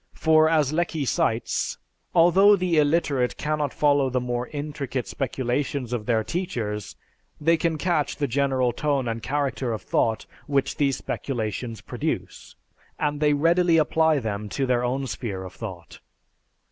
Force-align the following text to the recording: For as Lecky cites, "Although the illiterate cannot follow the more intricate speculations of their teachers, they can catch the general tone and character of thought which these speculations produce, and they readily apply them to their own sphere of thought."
For 0.15 0.49
as 0.49 0.73
Lecky 0.73 1.05
cites, 1.05 1.77
"Although 2.15 2.55
the 2.55 2.79
illiterate 2.79 3.37
cannot 3.37 3.71
follow 3.71 4.09
the 4.09 4.19
more 4.19 4.47
intricate 4.47 5.07
speculations 5.07 5.93
of 5.93 6.07
their 6.07 6.23
teachers, 6.23 6.95
they 7.39 7.55
can 7.55 7.77
catch 7.77 8.15
the 8.15 8.25
general 8.25 8.71
tone 8.73 9.07
and 9.07 9.21
character 9.21 9.71
of 9.71 9.83
thought 9.83 10.25
which 10.47 10.77
these 10.77 10.97
speculations 10.97 11.81
produce, 11.81 12.55
and 12.97 13.19
they 13.19 13.33
readily 13.33 13.77
apply 13.77 14.17
them 14.17 14.49
to 14.49 14.65
their 14.65 14.83
own 14.83 15.05
sphere 15.05 15.43
of 15.43 15.53
thought." 15.53 15.99